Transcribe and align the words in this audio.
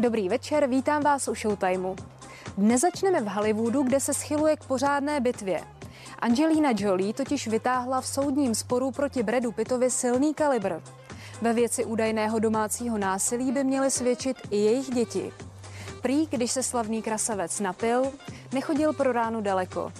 Dobrý 0.00 0.28
večer, 0.28 0.66
vítám 0.66 1.02
vás 1.02 1.28
u 1.28 1.34
Showtimeu. 1.34 1.96
Dnes 2.58 2.80
začneme 2.80 3.20
v 3.20 3.26
Hollywoodu, 3.26 3.82
kde 3.82 4.00
se 4.00 4.14
schyluje 4.14 4.56
k 4.56 4.64
pořádné 4.64 5.20
bitvě. 5.20 5.60
Angelina 6.18 6.70
Jolie 6.76 7.14
totiž 7.14 7.48
vytáhla 7.48 8.00
v 8.00 8.06
soudním 8.06 8.54
sporu 8.54 8.90
proti 8.90 9.22
Bradu 9.22 9.52
Pittovi 9.52 9.90
silný 9.90 10.34
kalibr. 10.34 10.72
Ve 11.42 11.52
věci 11.52 11.84
údajného 11.84 12.38
domácího 12.38 12.98
násilí 12.98 13.52
by 13.52 13.64
měly 13.64 13.90
svědčit 13.90 14.36
i 14.50 14.56
jejich 14.56 14.90
děti. 14.90 15.32
Prý, 16.02 16.26
když 16.26 16.52
se 16.52 16.62
slavný 16.62 17.02
krasavec 17.02 17.60
napil, 17.60 18.12
nechodil 18.52 18.92
pro 18.92 19.12
ránu 19.12 19.40
daleko. 19.40 19.92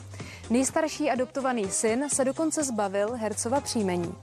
Nejstarší 0.51 1.11
adoptovaný 1.11 1.71
syn 1.71 2.09
se 2.09 2.25
dokonce 2.25 2.65
zbavil 2.65 3.13
hercova 3.17 3.61
příjmení. 3.61 4.15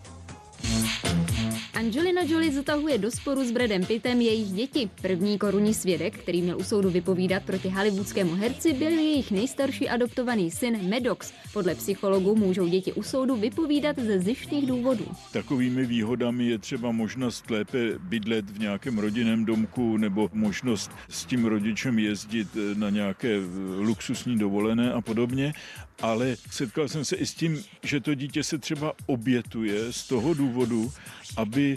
Angelina 1.88 2.22
Jolie 2.22 2.52
zatahuje 2.52 2.98
do 2.98 3.12
sporu 3.12 3.44
s 3.44 3.52
Bradem 3.52 3.86
Pittem 3.86 4.22
jejich 4.22 4.48
děti. 4.48 4.90
První 5.02 5.38
korunní 5.38 5.74
svědek, 5.74 6.18
který 6.18 6.42
měl 6.42 6.58
u 6.58 6.64
soudu 6.64 6.90
vypovídat 6.90 7.44
proti 7.44 7.70
hollywoodskému 7.70 8.36
herci, 8.36 8.74
byl 8.74 8.90
jejich 8.90 9.32
nejstarší 9.32 9.90
adoptovaný 9.90 10.52
syn 10.52 10.90
Maddox. 10.90 11.34
Podle 11.54 11.76
psychologů 11.76 12.36
můžou 12.36 12.68
děti 12.68 12.94
u 12.94 13.04
soudu 13.04 13.36
vypovídat 13.36 14.00
ze 14.00 14.20
zjištných 14.20 14.68
důvodů. 14.68 15.06
Takovými 15.32 15.86
výhodami 15.86 16.46
je 16.46 16.58
třeba 16.58 16.92
možnost 16.92 17.50
lépe 17.50 17.78
bydlet 18.00 18.50
v 18.50 18.60
nějakém 18.60 19.00
rodinném 19.00 19.46
domku 19.46 19.98
nebo 19.98 20.30
možnost 20.34 20.92
s 21.10 21.26
tím 21.26 21.46
rodičem 21.46 22.00
jezdit 22.00 22.48
na 22.74 22.90
nějaké 22.90 23.40
luxusní 23.80 24.38
dovolené 24.38 24.94
a 24.94 25.02
podobně 25.02 25.54
ale 26.02 26.36
setkal 26.52 26.88
jsem 26.88 27.06
se 27.06 27.16
i 27.16 27.26
s 27.26 27.34
tím, 27.34 27.64
že 27.84 28.00
to 28.00 28.14
dítě 28.14 28.44
se 28.44 28.58
třeba 28.58 28.94
obětuje 29.06 29.94
z 29.94 30.08
toho 30.08 30.34
důvodu, 30.34 30.92
aby 31.38 31.77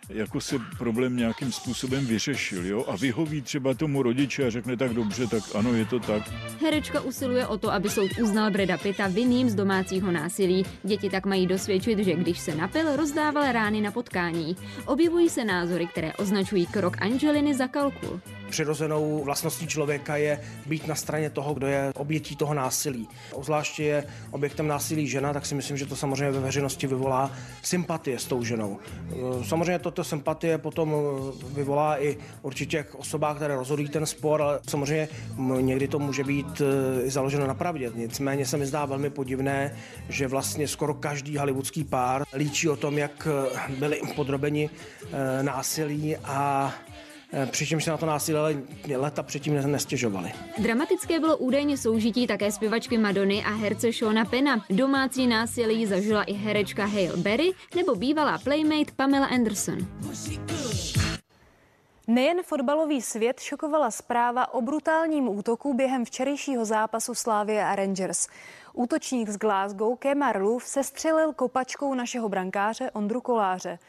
jako 0.09 0.41
se 0.41 0.55
problém 0.77 1.17
nějakým 1.17 1.51
způsobem 1.51 2.05
vyřešil 2.05 2.65
jo? 2.65 2.85
a 2.87 2.95
vyhoví 2.95 3.41
třeba 3.41 3.73
tomu 3.73 4.03
rodiče 4.03 4.47
a 4.47 4.49
řekne 4.49 4.77
tak 4.77 4.93
dobře, 4.93 5.27
tak 5.27 5.43
ano, 5.55 5.73
je 5.73 5.85
to 5.85 5.99
tak. 5.99 6.23
Herečka 6.61 7.01
usiluje 7.01 7.47
o 7.47 7.57
to, 7.57 7.71
aby 7.71 7.89
soud 7.89 8.11
uznal 8.21 8.51
Breda 8.51 8.77
Pitta 8.77 9.07
vinným 9.07 9.49
z 9.49 9.55
domácího 9.55 10.11
násilí. 10.11 10.65
Děti 10.83 11.09
tak 11.09 11.25
mají 11.25 11.47
dosvědčit, 11.47 11.99
že 11.99 12.15
když 12.15 12.39
se 12.39 12.55
napil, 12.55 12.95
rozdával 12.95 13.51
rány 13.51 13.81
na 13.81 13.91
potkání. 13.91 14.55
Objevují 14.85 15.29
se 15.29 15.45
názory, 15.45 15.87
které 15.87 16.13
označují 16.13 16.65
krok 16.65 17.01
Angeliny 17.01 17.53
za 17.53 17.67
kalkul. 17.67 18.21
Přirozenou 18.49 19.23
vlastností 19.23 19.67
člověka 19.67 20.17
je 20.17 20.39
být 20.65 20.87
na 20.87 20.95
straně 20.95 21.29
toho, 21.29 21.53
kdo 21.53 21.67
je 21.67 21.91
obětí 21.95 22.35
toho 22.35 22.53
násilí. 22.53 23.07
Obzvláště 23.31 23.83
je 23.83 24.03
objektem 24.31 24.67
násilí 24.67 25.07
žena, 25.07 25.33
tak 25.33 25.45
si 25.45 25.55
myslím, 25.55 25.77
že 25.77 25.85
to 25.85 25.95
samozřejmě 25.95 26.31
ve 26.31 26.39
veřejnosti 26.39 26.87
vyvolá 26.87 27.31
sympatie 27.61 28.19
s 28.19 28.25
tou 28.25 28.43
ženou. 28.43 28.79
Samozřejmě 29.47 29.79
toto 29.91 30.03
sympatie 30.03 30.57
potom 30.57 30.95
vyvolá 31.53 32.03
i 32.03 32.17
určitě 32.41 32.83
k 32.83 32.95
osobách, 32.95 33.35
které 33.35 33.55
rozhodují 33.55 33.89
ten 33.89 34.05
spor, 34.05 34.41
ale 34.41 34.59
samozřejmě 34.69 35.07
někdy 35.61 35.87
to 35.87 35.99
může 35.99 36.23
být 36.23 36.61
e, 36.61 37.03
i 37.03 37.09
založeno 37.09 37.47
na 37.47 37.53
pravdě. 37.53 37.91
Nicméně 37.95 38.45
se 38.45 38.57
mi 38.57 38.65
zdá 38.65 38.85
velmi 38.85 39.09
podivné, 39.09 39.75
že 40.09 40.27
vlastně 40.27 40.67
skoro 40.67 40.93
každý 40.93 41.37
hollywoodský 41.37 41.83
pár 41.83 42.23
líčí 42.33 42.69
o 42.69 42.75
tom, 42.75 42.97
jak 42.97 43.27
e, 43.27 43.73
byli 43.75 44.01
podrobeni 44.15 44.69
násilí 45.41 46.17
a 46.17 46.71
Eh, 46.71 47.10
přičemž 47.51 47.83
se 47.83 47.91
na 47.91 47.97
to 47.97 48.05
násilí 48.05 48.57
leta 48.95 49.23
předtím 49.23 49.71
nestěžovali. 49.71 50.31
Dramatické 50.57 51.19
bylo 51.19 51.37
údajně 51.37 51.77
soužití 51.77 52.27
také 52.27 52.51
zpěvačky 52.51 52.97
Madony 52.97 53.43
a 53.43 53.49
herce 53.49 53.91
Shona 53.91 54.25
Pena. 54.25 54.65
Domácí 54.69 55.27
násilí 55.27 55.85
zažila 55.85 56.23
i 56.23 56.33
herečka 56.33 56.85
Hale 56.85 57.17
Berry 57.17 57.51
nebo 57.75 57.95
bývalá 57.95 58.37
playmate 58.37 58.91
Pamela 58.95 59.25
Anderson. 59.25 59.77
Nejen 62.07 62.43
fotbalový 62.43 63.01
svět 63.01 63.39
šokovala 63.39 63.91
zpráva 63.91 64.53
o 64.53 64.61
brutálním 64.61 65.29
útoku 65.29 65.73
během 65.73 66.05
včerejšího 66.05 66.65
zápasu 66.65 67.15
Slávie 67.15 67.65
a 67.65 67.75
Rangers. 67.75 68.27
Útočník 68.73 69.29
z 69.29 69.37
Glasgow 69.37 69.97
Kemar 69.99 70.41
Luf 70.41 70.63
se 70.67 70.83
střelil 70.83 71.33
kopačkou 71.33 71.93
našeho 71.93 72.29
brankáře 72.29 72.91
Ondru 72.91 73.21
Koláře. 73.21 73.79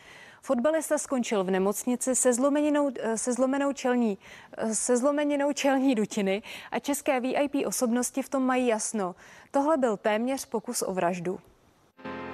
Fotbalista 0.44 0.98
skončil 0.98 1.44
v 1.44 1.50
nemocnici 1.50 2.14
se, 2.14 2.32
zlomeninou, 2.32 2.90
eh, 3.00 3.18
se, 3.18 3.32
zlomenou 3.32 3.72
čelní, 3.72 4.18
eh, 4.56 4.74
se 4.74 4.96
zlomeninou 4.96 5.52
čelní 5.52 5.94
dutiny 5.94 6.42
a 6.70 6.78
české 6.78 7.20
VIP 7.20 7.66
osobnosti 7.66 8.22
v 8.22 8.28
tom 8.28 8.46
mají 8.46 8.66
jasno. 8.66 9.14
Tohle 9.50 9.76
byl 9.76 9.96
téměř 9.96 10.44
pokus 10.44 10.82
o 10.82 10.94
vraždu. 10.94 11.40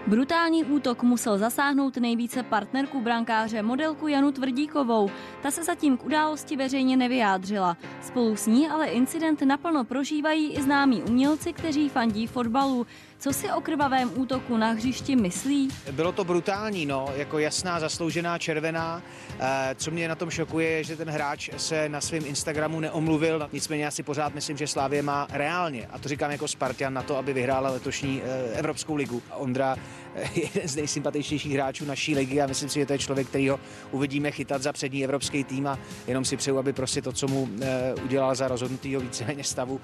Brutální 0.08 0.64
útok 0.64 1.02
musel 1.02 1.38
zasáhnout 1.38 1.96
nejvíce 1.96 2.42
partnerku 2.42 3.00
brankáře 3.00 3.62
modelku 3.62 4.08
Janu 4.08 4.32
Tvrdíkovou. 4.32 5.10
Ta 5.42 5.50
se 5.50 5.64
zatím 5.64 5.96
k 5.96 6.04
události 6.04 6.56
veřejně 6.56 6.96
nevyjádřila. 6.96 7.76
Spolu 8.02 8.36
s 8.36 8.46
ní 8.46 8.68
ale 8.68 8.86
incident 8.86 9.42
naplno 9.42 9.84
prožívají 9.84 10.52
i 10.52 10.62
známí 10.62 11.02
umělci, 11.02 11.52
kteří 11.52 11.88
fandí 11.88 12.26
fotbalu. 12.26 12.86
Co 13.20 13.32
si 13.32 13.50
o 13.50 13.60
krvavém 13.60 14.10
útoku 14.16 14.56
na 14.56 14.70
hřišti 14.70 15.16
myslí? 15.16 15.68
Bylo 15.92 16.12
to 16.12 16.24
brutální, 16.24 16.86
no, 16.86 17.08
jako 17.16 17.38
jasná 17.38 17.80
zasloužená 17.80 18.38
červená. 18.38 19.02
Eh, 19.40 19.74
co 19.74 19.90
mě 19.90 20.08
na 20.08 20.14
tom 20.14 20.30
šokuje, 20.30 20.70
je, 20.70 20.84
že 20.84 20.96
ten 20.96 21.10
hráč 21.10 21.50
se 21.56 21.88
na 21.88 22.00
svém 22.00 22.26
Instagramu 22.26 22.80
neomluvil. 22.80 23.48
Nicméně 23.52 23.84
já 23.84 23.90
si 23.90 24.02
pořád 24.02 24.34
myslím, 24.34 24.56
že 24.56 24.66
Slávě 24.66 25.02
má 25.02 25.26
reálně, 25.30 25.86
a 25.86 25.98
to 25.98 26.08
říkám 26.08 26.30
jako 26.30 26.48
Spartan, 26.48 26.94
na 26.94 27.02
to, 27.02 27.16
aby 27.16 27.32
vyhrála 27.32 27.70
letošní 27.70 28.22
eh, 28.24 28.58
Evropskou 28.58 28.94
ligu. 28.94 29.22
Ondra 29.34 29.76
jeden 30.34 30.68
z 30.68 30.76
nejsympatičnějších 30.76 31.52
hráčů 31.52 31.84
naší 31.84 32.14
ligy 32.14 32.40
a 32.40 32.46
myslím 32.46 32.68
si, 32.68 32.80
že 32.80 32.86
to 32.86 32.92
je 32.92 32.98
člověk, 32.98 33.28
který 33.28 33.48
ho 33.48 33.60
uvidíme 33.90 34.30
chytat 34.30 34.62
za 34.62 34.72
přední 34.72 35.04
evropský 35.04 35.44
tým 35.44 35.66
a 35.66 35.78
jenom 36.06 36.24
si 36.24 36.36
přeju, 36.36 36.58
aby 36.58 36.72
prostě 36.72 37.02
to, 37.02 37.12
co 37.12 37.28
mu 37.28 37.48
eh, 37.62 37.94
udělal 37.94 38.34
za 38.34 38.48
rozhodnutýho 38.48 39.00
víceméně 39.00 39.44
stavu 39.44 39.80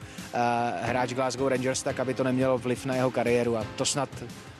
hráč 0.82 1.12
Glasgow 1.12 1.48
Rangers, 1.48 1.82
tak 1.82 2.00
aby 2.00 2.14
to 2.14 2.24
nemělo 2.24 2.58
vliv 2.58 2.86
na 2.86 2.94
jeho 2.94 3.10
kariéru 3.10 3.56
a 3.56 3.66
to 3.76 3.84
snad 3.84 4.08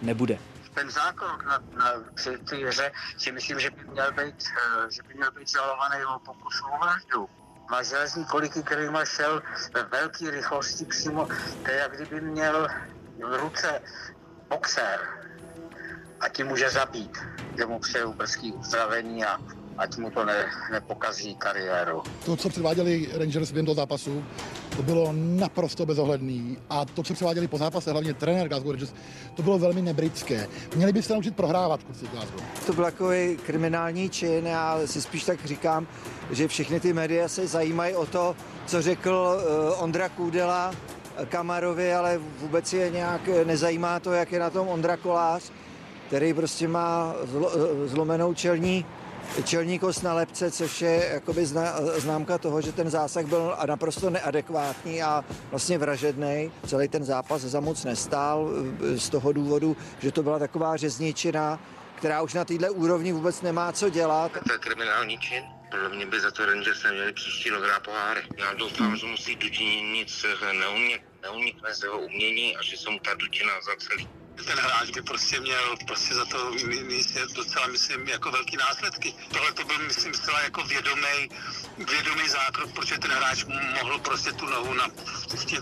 nebude. 0.03 0.38
Ten 0.75 0.91
zákrok 0.91 1.44
na, 1.44 1.59
na 1.78 1.92
při 2.15 2.38
té 2.38 2.56
hře 2.56 2.92
si 3.16 3.32
myslím, 3.32 3.60
že 3.60 3.71
by 3.71 3.84
měl 3.92 4.12
být, 4.12 4.44
eh, 4.44 4.91
že 4.91 5.03
by 5.03 5.15
měl 5.15 5.31
být 5.31 5.48
žalovaný 5.48 6.04
o 6.04 6.19
pokusu 6.19 6.65
o 6.66 6.78
vraždu. 6.84 7.28
Má 7.71 7.82
železní 7.82 8.25
koliky, 8.25 8.62
kterýma 8.62 9.04
šel 9.04 9.42
ve 9.75 9.82
velké 9.82 10.31
rychlosti 10.31 10.84
přímo, 10.84 11.28
to 11.65 11.71
je 11.71 11.76
jak 11.76 11.97
kdyby 11.97 12.21
měl 12.21 12.69
v 13.19 13.41
ruce 13.41 13.82
boxer 14.48 15.00
a 16.25 16.29
tím 16.29 16.47
může 16.47 16.71
zabít, 16.71 17.19
že 17.59 17.67
mu 17.67 17.79
přeju 17.79 18.12
brzký 18.12 18.53
uzdravení 18.53 19.25
a 19.25 19.39
ať 19.79 19.97
mu 19.97 20.11
to 20.11 20.25
ne, 20.25 20.47
nepokazí 20.73 21.35
kariéru. 21.35 22.03
To, 22.25 22.37
co 22.37 22.49
předváděli 22.49 23.09
Rangers 23.15 23.53
během 23.53 23.67
toho 23.67 23.75
zápasu, 23.75 24.25
to 24.77 24.83
bylo 24.83 25.13
naprosto 25.13 25.87
bezohledný. 25.87 26.59
A 26.71 26.84
to, 26.84 27.03
co 27.03 27.15
předváděli 27.15 27.49
po 27.49 27.59
zápase, 27.59 27.91
hlavně 27.91 28.15
trenér 28.15 28.49
Glasgow 28.49 28.73
Rangers, 28.73 28.95
to 29.34 29.43
bylo 29.43 29.59
velmi 29.59 29.83
nebritské. 29.83 30.49
Měli 30.77 30.93
by 30.93 31.03
se 31.03 31.13
naučit 31.13 31.37
prohrávat 31.37 31.84
kluci 31.84 32.07
Glasgow. 32.07 32.41
To 32.67 32.73
byl 32.73 32.84
takový 32.84 33.37
kriminální 33.47 34.11
čin, 34.11 34.47
já 34.47 34.81
si 34.87 35.03
spíš 35.03 35.25
tak 35.25 35.45
říkám, 35.45 35.87
že 36.31 36.49
všechny 36.49 36.81
ty 36.81 36.93
média 36.93 37.29
se 37.29 37.47
zajímají 37.47 37.95
o 37.95 38.07
to, 38.07 38.37
co 38.67 38.83
řekl 38.83 39.37
uh, 39.37 39.83
Ondra 39.83 40.09
Kůdela 40.09 40.75
Kamarovi, 41.29 41.95
ale 41.95 42.21
vůbec 42.39 42.73
je 42.73 42.91
nějak 42.91 43.21
nezajímá 43.45 44.01
to, 44.01 44.13
jak 44.13 44.33
je 44.33 44.39
na 44.39 44.51
tom 44.51 44.69
Ondra 44.69 44.97
Kolář, 44.97 45.53
který 46.06 46.34
prostě 46.34 46.69
má 46.69 47.15
zlo, 47.25 47.50
zlomenou 47.87 48.34
čelní 48.34 48.87
čelní 49.44 49.78
kost 49.78 50.03
na 50.03 50.15
lepce, 50.15 50.50
což 50.50 50.82
je 50.82 51.09
jakoby 51.12 51.47
známka 51.97 52.38
toho, 52.38 52.60
že 52.60 52.72
ten 52.72 52.91
zásah 52.91 53.25
byl 53.25 53.56
naprosto 53.66 54.10
neadekvátní 54.10 55.03
a 55.03 55.25
vlastně 55.50 55.78
vražedný. 55.78 56.53
Celý 56.66 56.88
ten 56.88 57.04
zápas 57.04 57.42
za 57.42 57.60
moc 57.60 57.84
nestál 57.84 58.50
z 58.97 59.09
toho 59.09 59.32
důvodu, 59.32 59.76
že 59.98 60.12
to 60.12 60.22
byla 60.22 60.38
taková 60.38 60.76
řezničina, 60.76 61.60
která 61.94 62.22
už 62.22 62.34
na 62.34 62.44
této 62.44 62.72
úrovni 62.72 63.12
vůbec 63.12 63.42
nemá 63.42 63.72
co 63.72 63.89
dělat. 63.89 64.33
To 64.33 64.53
je 64.53 64.59
kriminální 64.59 65.18
čin. 65.18 65.42
Podle 65.71 65.89
mě 65.89 66.07
by 66.07 66.21
za 66.21 66.30
to 66.30 66.47
Rangers 66.47 66.83
neměli 66.83 67.12
příští 67.12 67.50
rok 67.50 67.65
hrát 67.65 67.83
poháry. 67.83 68.21
Já 68.39 68.54
doufám, 68.54 68.97
že 68.97 69.07
musí 69.07 69.36
Dutini 69.36 69.83
nic 69.83 70.27
neunikne 71.22 71.74
z 71.74 71.83
jeho 71.83 71.98
umění 71.98 72.57
a 72.57 72.62
že 72.62 72.77
se 72.77 72.91
mu 72.91 72.98
ta 72.98 73.15
Dutina 73.15 73.53
zacelí 73.72 74.09
ten 74.42 74.59
hráč 74.59 74.91
by 74.91 75.03
prostě 75.03 75.41
měl 75.41 75.77
prostě 75.86 76.15
za 76.15 76.25
to 76.25 76.51
místě 76.86 77.21
docela, 77.34 77.66
myslím, 77.66 78.09
jako 78.09 78.31
velký 78.31 78.57
následky. 78.57 79.15
Tohle 79.33 79.53
to 79.53 79.65
byl, 79.65 79.78
myslím, 79.78 80.15
zcela 80.15 80.42
jako 80.42 80.63
vědomý, 80.63 81.28
vědomý 81.78 82.28
zákrok, 82.28 82.72
protože 82.72 82.98
ten 82.98 83.10
hráč 83.10 83.45
mohl 83.83 83.98
prostě 83.98 84.33
tu 84.33 84.47
nohu 84.47 84.75
na, 84.75 84.89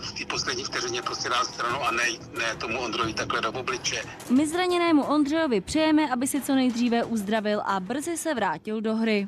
v 0.01 0.13
té 0.13 0.25
poslední 0.25 0.63
vteřině 0.63 1.01
prostě 1.01 1.29
dát 1.29 1.45
stranu 1.45 1.83
a 1.83 1.91
ne, 1.91 2.03
ne 2.37 2.55
tomu 2.55 2.79
Ondrovi 2.79 3.13
takhle 3.13 3.41
do 3.41 3.51
obliče. 3.51 4.03
My 4.29 4.47
zraněnému 4.47 5.03
Ondřejovi 5.03 5.61
přejeme, 5.61 6.09
aby 6.11 6.27
si 6.27 6.41
co 6.41 6.55
nejdříve 6.55 7.03
uzdravil 7.03 7.61
a 7.65 7.79
brzy 7.79 8.17
se 8.17 8.33
vrátil 8.33 8.81
do 8.81 8.95
hry. 8.95 9.27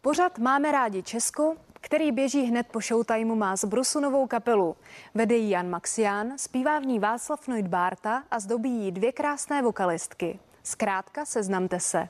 Pořad 0.00 0.38
Máme 0.38 0.72
rádi 0.72 1.02
Česko 1.02 1.56
který 1.88 2.12
běží 2.12 2.42
hned 2.42 2.66
po 2.66 2.80
showtimeu, 2.80 3.34
má 3.34 3.56
zbrusu 3.56 4.00
novou 4.00 4.26
kapelu. 4.26 4.76
Vede 5.14 5.36
ji 5.36 5.50
Jan 5.50 5.70
Maxián, 5.70 6.32
zpívá 6.36 6.78
v 6.78 6.86
ní 6.86 6.98
Václav 6.98 7.48
Noit 7.48 7.66
Bárta 7.66 8.22
a 8.30 8.40
zdobí 8.40 8.70
jí 8.70 8.92
dvě 8.92 9.12
krásné 9.12 9.62
vokalistky. 9.62 10.38
Zkrátka 10.62 11.24
seznamte 11.24 11.80
se. 11.80 12.08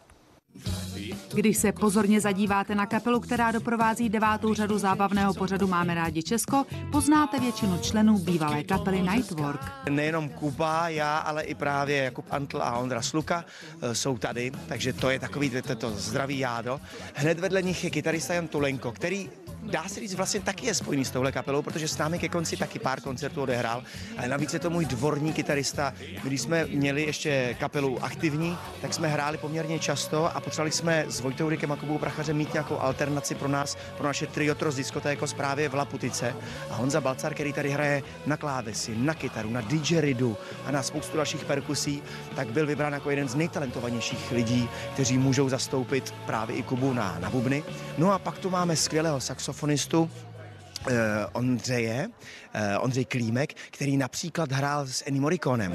Když 1.34 1.58
se 1.58 1.72
pozorně 1.72 2.20
zadíváte 2.20 2.74
na 2.74 2.86
kapelu, 2.86 3.20
která 3.20 3.50
doprovází 3.50 4.08
devátou 4.08 4.54
řadu 4.54 4.78
zábavného 4.78 5.34
pořadu 5.34 5.66
Máme 5.66 5.94
rádi 5.94 6.22
Česko, 6.22 6.66
poznáte 6.92 7.40
většinu 7.40 7.78
členů 7.78 8.18
bývalé 8.18 8.64
kapely 8.64 9.02
Nightwork. 9.02 9.60
Nejenom 9.90 10.28
Kuba, 10.28 10.88
já, 10.88 11.18
ale 11.18 11.42
i 11.42 11.54
právě 11.54 11.96
Jakub 11.96 12.26
Antl 12.30 12.62
a 12.62 12.78
Ondra 12.78 13.02
Sluka 13.02 13.44
eh, 13.82 13.94
jsou 13.94 14.18
tady, 14.18 14.52
takže 14.68 14.92
to 14.92 15.10
je 15.10 15.18
takový 15.18 15.50
to, 15.50 15.76
to 15.76 15.90
zdravý 15.90 16.38
jádo. 16.38 16.80
Hned 17.14 17.38
vedle 17.38 17.62
nich 17.62 17.84
je 17.84 17.90
kytarista 17.90 18.34
Jan 18.34 18.48
Tulenko, 18.48 18.92
který 18.92 19.30
dá 19.62 19.88
se 19.88 20.00
říct, 20.00 20.14
vlastně 20.14 20.40
taky 20.40 20.66
je 20.66 20.74
spojený 20.74 21.04
s 21.04 21.10
touhle 21.10 21.32
kapelou, 21.32 21.62
protože 21.62 21.88
s 21.88 21.98
námi 21.98 22.18
ke 22.18 22.28
konci 22.28 22.56
taky 22.56 22.78
pár 22.78 23.00
koncertů 23.00 23.42
odehrál, 23.42 23.82
ale 24.18 24.28
navíc 24.28 24.52
je 24.54 24.58
to 24.58 24.70
můj 24.70 24.84
dvorní 24.84 25.32
kytarista. 25.32 25.94
Když 26.22 26.40
jsme 26.40 26.64
měli 26.66 27.02
ještě 27.02 27.56
kapelu 27.60 28.04
aktivní, 28.04 28.58
tak 28.82 28.94
jsme 28.94 29.08
hráli 29.08 29.38
poměrně 29.38 29.78
často 29.78 30.36
a 30.36 30.40
potřebovali 30.40 30.72
jsme 30.72 31.04
s 31.08 31.20
Vojtou 31.20 31.48
Rikem 31.48 31.72
a 31.72 31.76
Kubou 31.76 31.98
Prachařem 31.98 32.36
mít 32.36 32.52
nějakou 32.52 32.78
alternaci 32.78 33.34
pro 33.34 33.48
nás, 33.48 33.76
pro 33.96 34.06
naše 34.06 34.26
triotro 34.26 34.72
z 34.72 34.76
diskotéko 34.76 35.26
zprávě 35.26 35.68
v 35.68 35.74
Laputice. 35.74 36.34
A 36.70 36.74
Honza 36.74 37.00
Balcar, 37.00 37.34
který 37.34 37.52
tady 37.52 37.70
hraje 37.70 38.02
na 38.26 38.36
klávesi, 38.36 38.96
na 38.96 39.14
kytaru, 39.14 39.50
na 39.50 39.60
didgeridoo 39.60 40.36
a 40.66 40.70
na 40.70 40.82
spoustu 40.82 41.16
dalších 41.16 41.44
perkusí, 41.44 42.02
tak 42.36 42.48
byl 42.48 42.66
vybrán 42.66 42.92
jako 42.92 43.10
jeden 43.10 43.28
z 43.28 43.34
nejtalentovanějších 43.34 44.30
lidí, 44.32 44.68
kteří 44.92 45.18
můžou 45.18 45.48
zastoupit 45.48 46.14
právě 46.26 46.56
i 46.56 46.62
Kubu 46.62 46.92
na, 46.92 47.18
na 47.20 47.30
bubny. 47.30 47.64
No 47.98 48.12
a 48.12 48.18
pak 48.18 48.38
tu 48.38 48.50
máme 48.50 48.76
skvělého 48.76 49.20
saxofonistu, 49.48 50.10
eh, 50.90 51.26
Ondřeje, 51.32 52.08
eh, 52.54 52.78
Ondřej 52.78 53.04
Klímek, 53.04 53.54
který 53.70 53.96
například 53.96 54.52
hrál 54.52 54.86
s 54.86 55.04
Ennio 55.06 55.22
Morriconem. 55.22 55.72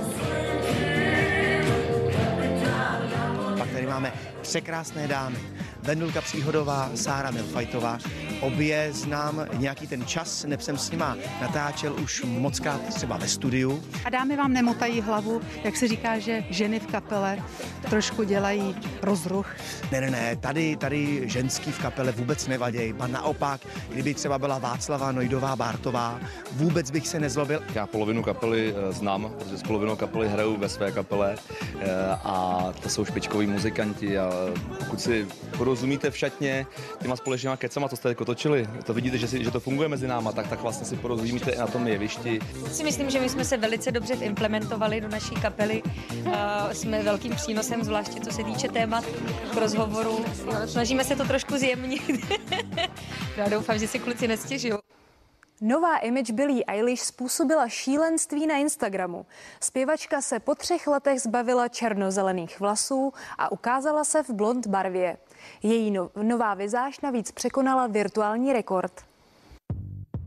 Pak 3.57 3.69
tady 3.71 3.87
máme 3.87 4.13
překrásné 4.41 5.07
dámy. 5.07 5.37
Vendulka 5.83 6.21
Příhodová, 6.21 6.89
Sára 6.95 7.31
Milfajtová. 7.31 7.97
Obě 8.41 8.89
znám 8.91 9.45
nějaký 9.53 9.88
ten 9.88 10.06
čas, 10.06 10.44
neb 10.44 10.62
jsem 10.62 10.77
s 10.77 10.91
nima 10.91 11.18
natáčel 11.41 11.95
už 12.03 12.24
moc 12.24 12.59
krát 12.59 12.81
třeba 12.94 13.18
ve 13.18 13.27
studiu. 13.27 13.83
A 14.06 14.09
dámy 14.09 14.38
vám 14.38 14.53
nemotají 14.53 15.01
hlavu, 15.01 15.41
jak 15.63 15.77
se 15.77 15.88
říká, 15.88 16.19
že 16.19 16.44
ženy 16.50 16.80
v 16.80 16.88
kapele 16.88 17.38
trošku 17.89 18.24
dělají 18.24 18.75
rozruch. 19.01 19.56
Ne, 19.91 20.01
ne, 20.01 20.12
ne, 20.12 20.35
tady, 20.35 20.75
tady 20.75 21.21
ženský 21.30 21.71
v 21.71 21.80
kapele 21.80 22.12
vůbec 22.12 22.47
nevadějí. 22.47 22.94
A 23.00 23.07
naopak, 23.07 23.62
kdyby 23.89 24.13
třeba 24.13 24.39
byla 24.39 24.57
Václava 24.57 25.12
Nojdová 25.12 25.56
Bártová, 25.56 26.19
vůbec 26.51 26.91
bych 26.91 27.07
se 27.07 27.19
nezlobil. 27.19 27.63
Já 27.75 27.88
polovinu 27.88 28.24
kapely 28.24 28.74
eh, 28.75 28.94
znám, 28.94 29.33
protože 29.38 29.57
s 29.57 29.63
polovinou 29.63 29.95
kapely 29.95 30.29
hraju 30.29 30.57
ve 30.57 30.69
své 30.69 30.91
kapele 30.91 31.36
eh, 31.79 31.86
a 32.24 32.65
to 32.83 32.89
jsou 32.89 33.06
špičkoví 33.06 33.47
muzikanti 33.47 34.18
a 34.18 34.31
pokud 34.79 35.01
si 35.01 35.27
porozumíte 35.73 36.11
v 36.11 36.17
šatně 36.17 36.65
těma 37.01 37.15
společnýma 37.15 37.57
kecama, 37.57 37.89
co 37.89 37.95
jste 37.95 38.09
jako 38.09 38.25
točili, 38.25 38.67
to 38.85 38.93
vidíte, 38.93 39.17
že, 39.17 39.27
si, 39.27 39.43
že 39.43 39.51
to 39.51 39.59
funguje 39.59 39.89
mezi 39.89 40.07
náma, 40.07 40.31
tak, 40.31 40.47
tak 40.47 40.61
vlastně 40.61 40.85
si 40.85 40.95
porozumíte 40.95 41.51
i 41.51 41.57
na 41.57 41.67
tom 41.67 41.87
jevišti. 41.87 42.39
Si 42.71 42.83
myslím, 42.83 43.09
že 43.09 43.19
my 43.19 43.29
jsme 43.29 43.45
se 43.45 43.57
velice 43.57 43.91
dobře 43.91 44.13
implementovali 44.13 45.01
do 45.01 45.07
naší 45.07 45.35
kapely. 45.35 45.83
Uh, 45.83 46.33
jsme 46.71 47.03
velkým 47.03 47.35
přínosem, 47.35 47.83
zvláště 47.83 48.19
co 48.19 48.31
se 48.31 48.43
týče 48.43 48.67
témat 48.67 49.05
k 49.53 49.57
rozhovoru. 49.57 50.25
Snažíme 50.65 51.03
se 51.03 51.15
to 51.15 51.25
trošku 51.25 51.57
zjemnit. 51.57 52.01
Já 53.37 53.49
doufám, 53.49 53.79
že 53.79 53.87
si 53.87 53.99
kluci 53.99 54.27
nestěžují. 54.27 54.73
Nová 55.65 55.97
image 55.97 56.31
Billie 56.31 56.63
Eilish 56.67 57.01
způsobila 57.01 57.67
šílenství 57.67 58.47
na 58.47 58.55
Instagramu. 58.55 59.25
Zpěvačka 59.59 60.21
se 60.21 60.39
po 60.39 60.55
třech 60.55 60.87
letech 60.87 61.21
zbavila 61.21 61.67
černozelených 61.67 62.59
vlasů 62.59 63.13
a 63.37 63.51
ukázala 63.51 64.03
se 64.03 64.23
v 64.23 64.29
blond 64.29 64.67
barvě. 64.67 65.17
Její 65.63 65.91
no, 65.91 66.09
nová 66.23 66.53
vizáž 66.53 66.99
navíc 66.99 67.31
překonala 67.31 67.87
virtuální 67.87 68.53
rekord. 68.53 68.91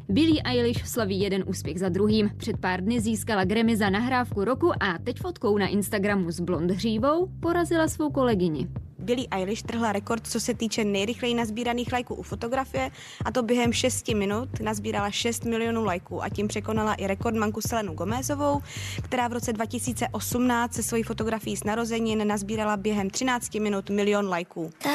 Billie 0.08 0.42
Eilish 0.42 0.86
slaví 0.86 1.20
jeden 1.20 1.44
úspěch 1.46 1.78
za 1.78 1.88
druhým. 1.88 2.30
Před 2.36 2.60
pár 2.60 2.80
dny 2.80 3.00
získala 3.00 3.44
Grammy 3.44 3.76
za 3.76 3.90
nahrávku 3.90 4.44
roku 4.44 4.72
a 4.80 4.98
teď 5.04 5.20
fotkou 5.20 5.58
na 5.58 5.66
Instagramu 5.66 6.30
s 6.30 6.40
blond 6.40 6.70
hřívou 6.70 7.28
porazila 7.40 7.88
svou 7.88 8.10
kolegyni. 8.10 8.68
Billie 9.06 9.29
Eilish 9.31 9.62
trhla 9.62 9.93
rekord, 9.93 10.26
co 10.26 10.41
se 10.41 10.55
týče 10.55 10.85
nejrychleji 10.85 11.35
nazbíraných 11.35 11.93
lajků 11.93 12.14
u 12.14 12.23
fotografie 12.23 12.91
a 13.25 13.32
to 13.32 13.43
během 13.43 13.73
6 13.73 14.08
minut 14.08 14.61
nazbírala 14.61 15.11
6 15.11 15.44
milionů 15.44 15.85
lajků 15.85 16.23
a 16.23 16.29
tím 16.29 16.49
překonala 16.49 16.94
i 16.94 17.06
rekordmanku 17.06 17.61
Selenu 17.61 17.94
Gomezovou, 17.94 18.62
která 19.03 19.29
v 19.29 19.32
roce 19.32 19.53
2018 19.53 20.75
se 20.75 20.82
svojí 20.82 21.03
fotografií 21.03 21.56
z 21.56 21.64
narozenin 21.64 22.29
nazbírala 22.29 22.76
během 22.76 23.11
13 23.11 23.55
minut 23.55 23.91
milion 23.91 24.29
lajků. 24.29 24.70
V 24.70 24.87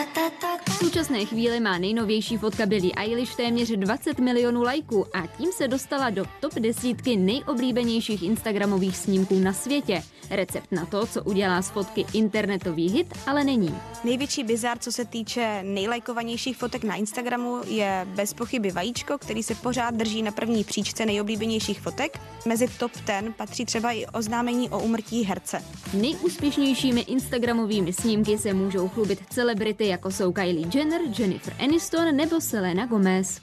současné 0.82 1.26
chvíli 1.26 1.60
má 1.60 1.78
nejnovější 1.78 2.38
fotka 2.38 2.66
Billie 2.66 2.94
Eilish 2.98 3.36
téměř 3.36 3.72
20 3.72 4.20
milionů 4.20 4.64
lajků 4.64 5.06
a 5.14 5.28
tím 5.28 5.52
se 5.52 5.68
dostala 5.68 6.10
do 6.10 6.26
top 6.40 6.54
desítky 6.54 7.18
nejoblíbenějších 7.18 8.24
instagramových 8.24 8.98
snímků 8.98 9.40
na 9.40 9.54
světě. 9.54 10.04
Recept 10.30 10.72
na 10.72 10.86
to, 10.86 11.08
co 11.08 11.24
udělá 11.24 11.62
z 11.62 11.70
fotky 11.70 12.06
internetový 12.14 12.90
hit, 12.90 13.14
ale 13.28 13.44
není. 13.44 13.76
Největší 14.04 14.44
bizar, 14.44 14.78
co 14.80 14.92
se 14.92 15.06
týče 15.06 15.60
nejlajkovanějších 15.64 16.58
fotek 16.58 16.84
na 16.84 16.96
Instagramu, 16.96 17.62
je 17.68 18.08
bez 18.16 18.34
pochyby 18.34 18.72
vajíčko, 18.72 19.18
který 19.18 19.44
se 19.44 19.56
pořád 19.56 19.96
drží 19.96 20.22
na 20.22 20.32
první 20.32 20.64
příčce 20.64 21.06
nejoblíbenějších 21.06 21.82
fotek. 21.82 22.20
Mezi 22.48 22.68
top 22.68 22.92
10 23.06 23.36
patří 23.38 23.66
třeba 23.66 23.92
i 23.92 24.06
oznámení 24.06 24.70
o 24.70 24.80
umrtí 24.80 25.24
herce. 25.24 25.64
Nejúspěšnějšími 25.94 27.02
instagramovými 27.02 27.94
snímky 27.94 28.38
se 28.38 28.54
můžou 28.54 28.90
chlubit 28.90 29.20
celebrity 29.30 29.88
jako 29.88 30.12
jsou 30.12 30.32
Kylie 30.32 30.71
Jenner, 30.74 31.02
Jennifer 31.20 31.54
Aniston 31.60 32.16
nebo 32.16 32.42
Selena 32.42 32.86
Gomez. 32.86 33.42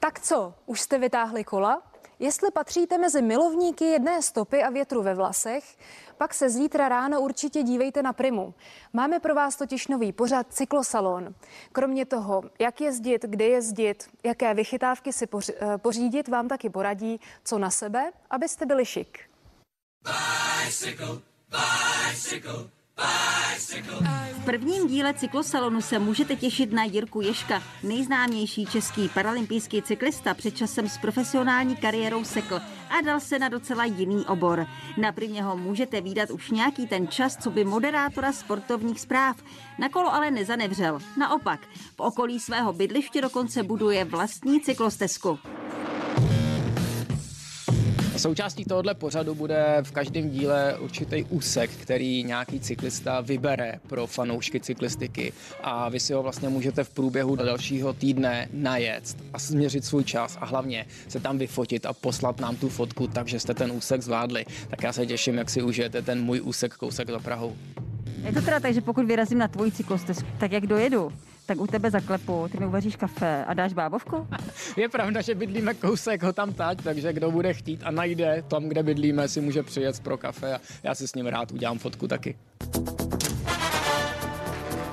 Tak 0.00 0.20
co, 0.20 0.54
už 0.66 0.80
jste 0.80 0.98
vytáhli 0.98 1.44
kola? 1.44 1.82
Jestli 2.18 2.50
patříte 2.50 2.98
mezi 2.98 3.22
milovníky 3.22 3.84
jedné 3.84 4.22
stopy 4.22 4.62
a 4.62 4.70
větru 4.70 5.02
ve 5.02 5.14
vlasech, 5.14 5.76
pak 6.18 6.34
se 6.34 6.50
zítra 6.50 6.88
ráno 6.88 7.20
určitě 7.20 7.62
dívejte 7.62 8.02
na 8.02 8.12
Primu. 8.12 8.54
Máme 8.92 9.20
pro 9.20 9.34
vás 9.34 9.56
totiž 9.56 9.88
nový 9.88 10.12
pořad 10.12 10.46
Cyklosalon. 10.52 11.34
Kromě 11.72 12.06
toho, 12.06 12.42
jak 12.58 12.80
jezdit, 12.80 13.22
kde 13.22 13.44
jezdit, 13.44 14.08
jaké 14.24 14.54
vychytávky 14.54 15.12
si 15.12 15.28
eh, 15.50 15.78
pořídit, 15.78 16.28
vám 16.28 16.48
taky 16.48 16.70
poradí, 16.70 17.20
co 17.44 17.58
na 17.58 17.70
sebe, 17.70 18.12
abyste 18.30 18.66
byli 18.66 18.86
šik. 18.86 19.18
Bicycle, 20.64 21.18
bicycle. 21.50 22.77
V 24.32 24.44
prvním 24.44 24.88
díle 24.88 25.14
cyklosalonu 25.14 25.80
se 25.80 25.98
můžete 25.98 26.36
těšit 26.36 26.72
na 26.72 26.84
Jirku 26.84 27.20
Ješka, 27.20 27.62
nejznámější 27.82 28.66
český 28.66 29.08
paralympijský 29.08 29.82
cyklista 29.82 30.34
před 30.34 30.56
časem 30.56 30.88
s 30.88 30.98
profesionální 30.98 31.76
kariérou 31.76 32.24
sekl 32.24 32.60
a 32.90 33.00
dal 33.04 33.20
se 33.20 33.38
na 33.38 33.48
docela 33.48 33.84
jiný 33.84 34.26
obor. 34.26 34.66
Na 34.96 35.14
ho 35.42 35.56
můžete 35.56 36.00
výdat 36.00 36.30
už 36.30 36.50
nějaký 36.50 36.86
ten 36.86 37.08
čas, 37.08 37.36
co 37.36 37.50
by 37.50 37.64
moderátora 37.64 38.32
sportovních 38.32 39.00
zpráv. 39.00 39.36
Na 39.78 39.88
kolo 39.88 40.14
ale 40.14 40.30
nezanevřel. 40.30 40.98
Naopak, 41.16 41.60
v 41.96 42.00
okolí 42.00 42.40
svého 42.40 42.72
bydliště 42.72 43.20
dokonce 43.20 43.62
buduje 43.62 44.04
vlastní 44.04 44.60
cyklostezku. 44.60 45.38
Součástí 48.18 48.64
tohohle 48.64 48.94
pořadu 48.94 49.34
bude 49.34 49.76
v 49.82 49.92
každém 49.92 50.30
díle 50.30 50.78
určitý 50.78 51.24
úsek, 51.24 51.70
který 51.70 52.24
nějaký 52.24 52.60
cyklista 52.60 53.20
vybere 53.20 53.80
pro 53.86 54.06
fanoušky 54.06 54.60
cyklistiky 54.60 55.32
a 55.62 55.88
vy 55.88 56.00
si 56.00 56.12
ho 56.12 56.22
vlastně 56.22 56.48
můžete 56.48 56.84
v 56.84 56.90
průběhu 56.90 57.36
dalšího 57.36 57.92
týdne 57.92 58.48
najet 58.52 59.16
a 59.32 59.38
změřit 59.38 59.84
svůj 59.84 60.04
čas 60.04 60.38
a 60.40 60.46
hlavně 60.46 60.86
se 61.08 61.20
tam 61.20 61.38
vyfotit 61.38 61.86
a 61.86 61.92
poslat 61.92 62.40
nám 62.40 62.56
tu 62.56 62.68
fotku, 62.68 63.06
takže 63.06 63.40
jste 63.40 63.54
ten 63.54 63.72
úsek 63.72 64.02
zvládli. 64.02 64.44
Tak 64.68 64.82
já 64.82 64.92
se 64.92 65.06
těším, 65.06 65.38
jak 65.38 65.50
si 65.50 65.62
užijete 65.62 66.02
ten 66.02 66.24
můj 66.24 66.40
úsek 66.40 66.74
kousek 66.74 67.10
za 67.10 67.18
Prahou. 67.18 67.56
Je 68.24 68.32
to 68.32 68.42
teda 68.42 68.60
tak, 68.60 68.74
že 68.74 68.80
pokud 68.80 69.06
vyrazím 69.06 69.38
na 69.38 69.48
tvoji 69.48 69.72
cyklostezku, 69.72 70.28
tak 70.38 70.52
jak 70.52 70.66
dojedu, 70.66 71.12
tak 71.48 71.60
u 71.60 71.66
tebe 71.66 71.90
zaklepu, 71.90 72.48
ty 72.52 72.60
mi 72.60 72.66
uvaříš 72.66 72.96
kafe 72.96 73.44
a 73.44 73.54
dáš 73.54 73.72
bábovku? 73.72 74.28
Je 74.76 74.88
pravda, 74.88 75.20
že 75.20 75.34
bydlíme 75.34 75.74
kousek 75.74 76.22
ho 76.22 76.32
tam 76.32 76.52
tať, 76.52 76.82
takže 76.82 77.12
kdo 77.12 77.30
bude 77.30 77.54
chtít 77.54 77.80
a 77.84 77.90
najde 77.90 78.44
tam, 78.48 78.68
kde 78.68 78.82
bydlíme, 78.82 79.28
si 79.28 79.40
může 79.40 79.62
přijet 79.62 80.00
pro 80.00 80.16
kafe 80.16 80.54
a 80.54 80.60
já 80.82 80.94
si 80.94 81.08
s 81.08 81.14
ním 81.14 81.26
rád 81.26 81.52
udělám 81.52 81.78
fotku 81.78 82.08
taky. 82.08 82.36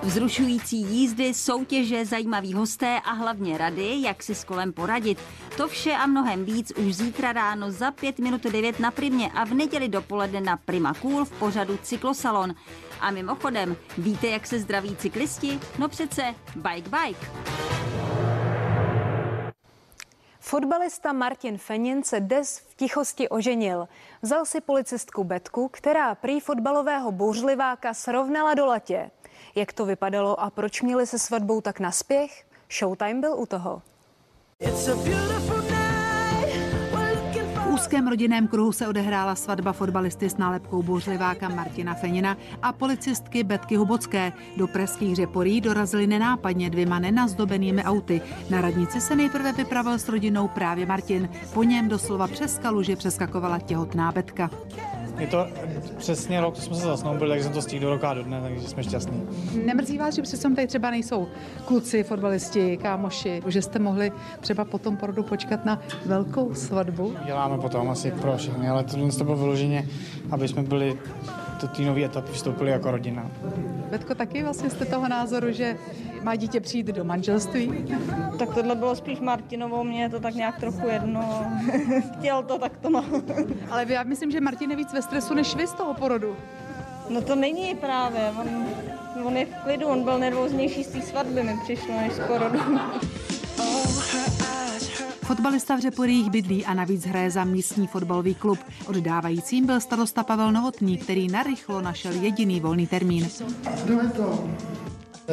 Vzrušující 0.06 0.78
jízdy, 0.78 1.34
soutěže, 1.34 2.06
zajímaví 2.06 2.54
hosté 2.54 3.00
a 3.06 3.12
hlavně 3.12 3.58
rady, 3.58 4.02
jak 4.02 4.24
si 4.24 4.36
s 4.36 4.44
kolem 4.44 4.74
poradit. 4.74 5.18
To 5.58 5.68
vše 5.68 5.92
a 5.92 6.06
mnohem 6.06 6.46
víc 6.46 6.72
už 6.72 6.96
zítra 6.96 7.34
ráno 7.34 7.72
za 7.72 7.92
5 7.92 8.20
minut 8.20 8.44
9 8.44 8.80
na 8.80 8.92
Primě 8.92 9.32
a 9.36 9.44
v 9.44 9.54
neděli 9.54 9.90
dopoledne 9.90 10.42
na 10.42 10.58
Prima 10.58 10.94
Cool 10.94 11.26
v 11.26 11.32
pořadu 11.32 11.78
Cyklosalon. 11.78 12.56
A 13.00 13.12
mimochodem, 13.12 13.76
víte, 13.98 14.28
jak 14.28 14.48
se 14.48 14.60
zdraví 14.60 14.96
cyklisti? 14.96 15.60
No 15.80 15.90
přece 15.90 16.36
bike 16.56 16.90
bike. 16.90 17.28
Fotbalista 20.40 21.14
Martin 21.14 21.58
Fenin 21.58 22.04
se 22.04 22.20
des 22.20 22.60
v 22.60 22.76
tichosti 22.76 23.30
oženil. 23.30 23.88
Vzal 24.22 24.46
si 24.46 24.62
policistku 24.62 25.24
Betku, 25.24 25.70
která 25.74 26.16
prý 26.16 26.40
fotbalového 26.40 27.12
bouřliváka 27.12 27.94
srovnala 27.94 28.54
do 28.54 28.66
latě. 28.66 29.12
Jak 29.56 29.74
to 29.74 29.86
vypadalo 29.86 30.39
a 30.39 30.50
proč 30.50 30.82
měli 30.82 31.08
se 31.08 31.20
svatbou 31.20 31.62
tak 31.62 31.80
naspěch? 31.80 32.46
Showtime 32.80 33.22
byl 33.22 33.34
u 33.34 33.46
toho. 33.46 33.82
It's 34.60 34.88
a 34.88 34.96
úzkém 37.75 38.08
rodinném 38.08 38.48
kruhu 38.48 38.72
se 38.72 38.88
odehrála 38.88 39.36
svatba 39.36 39.74
fotbalisty 39.74 40.30
s 40.30 40.38
nálepkou 40.38 40.84
bouřliváka 40.84 41.50
Martina 41.50 41.94
Fenina 41.94 42.38
a 42.62 42.74
policistky 42.74 43.44
Betky 43.44 43.75
Hubocké. 43.75 44.34
Do 44.58 44.68
pražských 44.68 45.15
řeporí 45.15 45.62
dorazili 45.62 46.08
nenápadně 46.08 46.70
dvěma 46.70 47.00
nenazdobenými 47.00 47.84
auty. 47.84 48.22
Na 48.50 48.62
radnici 48.62 49.01
se 49.01 49.15
nejprve 49.15 49.54
vypravil 49.54 50.00
s 50.00 50.10
rodinou 50.10 50.48
právě 50.48 50.86
Martin. 50.86 51.30
Po 51.54 51.63
něm 51.63 51.89
doslova 51.89 52.27
přes 52.27 52.60
kaluže 52.60 52.96
přeskakovala 52.96 53.60
těhotná 53.60 54.12
Betka. 54.12 54.50
Je 55.17 55.27
to 55.27 55.48
přesně 55.98 56.41
rok, 56.41 56.55
co 56.55 56.62
jsme 56.62 56.75
se 56.75 56.88
zasnoubili, 56.88 57.29
takže 57.29 57.43
jsem 57.43 57.53
to 57.53 57.62
stihl 57.62 57.81
do 57.81 57.89
roka 57.89 58.13
do 58.13 58.24
dne, 58.24 58.41
takže 58.41 58.67
jsme 58.67 58.84
šťastní. 58.84 59.24
Nemrzí 59.65 59.98
vás, 59.98 60.15
že 60.15 60.22
přece 60.22 60.50
tady 60.50 60.67
třeba 60.67 60.91
nejsou 60.91 61.27
kluci, 61.65 62.03
fotbalisti, 62.03 62.77
kámoši, 62.77 63.41
že 63.48 63.62
jste 63.62 63.79
mohli 63.79 64.12
třeba 64.39 64.65
po 64.65 64.77
tom 64.77 64.98
porodu 64.98 65.24
počkat 65.24 65.65
na 65.65 65.81
velkou 66.05 66.53
svatbu? 66.53 67.13
Děláme 67.25 67.57
potom 67.57 67.89
asi 67.89 68.12
pro 68.12 68.38
všechny, 68.38 68.69
ale 68.69 68.84
tohle 68.84 69.12
to 69.12 69.24
bylo 69.24 69.36
vyloženě, 69.38 69.88
aby 70.31 70.48
jsme 70.48 70.63
byli 70.63 70.98
do 71.62 71.67
té 71.67 71.81
nové 71.81 72.03
etapy 72.03 72.31
vstoupili 72.31 72.72
jako 72.72 72.91
rodina. 72.91 73.31
Betko, 73.91 74.15
taky 74.15 74.43
vlastně 74.43 74.69
jste 74.69 74.86
toho 74.86 75.07
názoru, 75.07 75.51
že 75.51 75.77
má 76.25 76.36
dítě 76.36 76.60
přijít 76.60 76.88
do 76.88 77.03
manželství? 77.03 77.86
Tak 78.39 78.53
tohle 78.53 78.75
bylo 78.75 78.96
spíš 78.96 79.20
Martinovou, 79.20 79.84
mě 79.84 80.01
je 80.01 80.10
to 80.10 80.20
tak 80.20 80.36
nějak 80.36 80.60
trochu 80.60 80.88
jedno. 80.88 81.46
Chtěl 82.20 82.44
to, 82.44 82.58
tak 82.58 82.77
to 82.77 82.89
no. 82.89 83.05
Ale 83.70 83.86
já 83.89 84.03
myslím, 84.03 84.32
že 84.32 84.41
Martin 84.41 84.72
je 84.72 84.77
víc 84.77 84.94
ve 84.94 85.01
stresu 85.01 85.34
než 85.34 85.55
vy 85.55 85.67
z 85.67 85.74
toho 85.74 85.94
porodu. 85.94 86.36
No 87.10 87.22
to 87.22 87.36
není 87.36 87.75
právě, 87.75 88.32
on, 88.41 88.65
on 89.25 89.38
je 89.38 89.46
v 89.46 89.63
klidu, 89.63 89.88
on 89.88 90.03
byl 90.03 90.20
nervóznější 90.20 90.84
z 90.84 90.88
té 90.88 91.01
svatby, 91.01 91.44
mi 91.44 91.58
přišlo, 91.63 91.98
než 91.98 92.13
z 92.13 92.20
porodu. 92.20 92.60
Fotbalista 95.24 95.75
v 95.75 95.79
Řeporích 95.79 96.29
bydlí 96.29 96.65
a 96.65 96.74
navíc 96.74 97.05
hraje 97.05 97.32
za 97.32 97.44
místní 97.44 97.88
fotbalový 97.88 98.36
klub. 98.36 98.60
Oddávajícím 98.88 99.65
byl 99.65 99.79
starosta 99.79 100.24
Pavel 100.24 100.51
Novotný, 100.51 100.98
který 100.98 101.27
narychlo 101.27 101.82
našel 101.82 102.12
jediný 102.12 102.60
volný 102.60 102.88
termín. 102.88 103.27
Jdeme 103.86 104.10
to. 104.10 104.50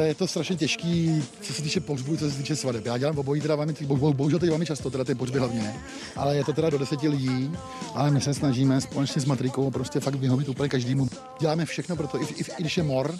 Je 0.01 0.15
to 0.15 0.27
strašně 0.27 0.55
těžký, 0.55 1.23
co 1.41 1.53
se 1.53 1.61
týče 1.61 1.79
pohřbu, 1.79 2.17
co 2.17 2.31
se 2.31 2.37
týče 2.37 2.55
svadeb. 2.55 2.85
Já 2.85 2.97
dělám 2.97 3.17
obojí, 3.17 3.41
teda 3.41 3.55
velmi, 3.55 3.73
bohužel 4.13 4.39
teď 4.39 4.49
velmi 4.49 4.65
často, 4.65 4.89
teda 4.89 5.03
ty 5.03 5.15
pohřby 5.15 5.39
hlavně, 5.39 5.75
ale 6.15 6.35
je 6.35 6.43
to 6.43 6.53
teda 6.53 6.69
do 6.69 6.77
deseti 6.77 7.07
lidí, 7.07 7.51
ale 7.93 8.11
my 8.11 8.21
se 8.21 8.33
snažíme 8.33 8.81
společně 8.81 9.21
s 9.21 9.25
matrikou 9.25 9.71
prostě 9.71 9.99
fakt 9.99 10.15
vyhovit 10.15 10.49
úplně 10.49 10.69
každému. 10.69 11.07
Děláme 11.39 11.65
všechno 11.65 11.95
pro 11.95 12.07
to, 12.07 12.21
i, 12.21 12.25
i, 12.25 12.41
i 12.57 12.61
když 12.61 12.77
je 12.77 12.83
mor, 12.83 13.15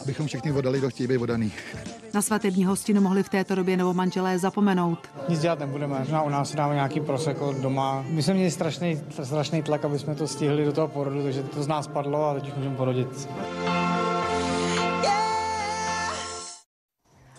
abychom 0.00 0.26
všechny 0.26 0.52
vodali, 0.52 0.78
kdo 0.78 0.90
chtějí 0.90 1.06
být 1.06 1.16
vodaný. 1.16 1.52
Na 2.14 2.22
svatební 2.22 2.64
hostinu 2.64 3.00
mohli 3.00 3.22
v 3.22 3.28
této 3.28 3.54
době 3.54 3.76
novomanželé 3.76 4.38
zapomenout. 4.38 4.98
Nic 5.28 5.40
dělat 5.40 5.58
nebudeme, 5.58 5.98
možná 5.98 6.22
u 6.22 6.28
nás 6.28 6.54
dáme 6.54 6.74
nějaký 6.74 7.00
proseko 7.00 7.54
doma. 7.60 8.04
My 8.08 8.22
jsme 8.22 8.34
měli 8.34 8.50
strašný, 8.50 9.00
strašný 9.22 9.62
tlak, 9.62 9.84
aby 9.84 9.98
jsme 9.98 10.14
to 10.14 10.26
stihli 10.26 10.64
do 10.64 10.72
toho 10.72 10.88
porodu, 10.88 11.22
takže 11.22 11.42
to 11.42 11.62
z 11.62 11.68
nás 11.68 11.86
padlo 11.86 12.24
a 12.24 12.34
teď 12.34 12.48
už 12.48 12.54
můžeme 12.54 12.76
porodit. 12.76 13.28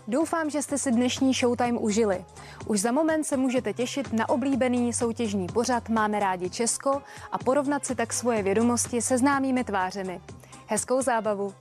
Doufám, 0.10 0.50
že 0.50 0.62
jste 0.62 0.78
si 0.78 0.92
dnešní 0.92 1.34
Showtime 1.34 1.80
užili. 1.80 2.26
Už 2.66 2.80
za 2.80 2.92
moment 2.92 3.24
se 3.24 3.38
můžete 3.38 3.74
těšit 3.74 4.14
na 4.14 4.30
oblíbený 4.30 4.94
soutěžní 4.94 5.48
pořad 5.48 5.90
Máme 5.90 6.20
rádi 6.20 6.50
Česko 6.50 7.02
a 7.32 7.38
porovnat 7.38 7.86
si 7.86 7.96
tak 7.96 8.14
svoje 8.14 8.44
vědomosti 8.44 9.02
se 9.02 9.18
známými 9.18 9.64
tvářemi. 9.64 10.22
Hezkou 10.68 11.02
zábavu! 11.02 11.54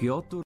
Kyoto 0.00 0.40